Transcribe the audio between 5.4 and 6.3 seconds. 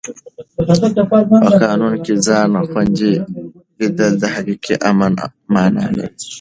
مانا لري.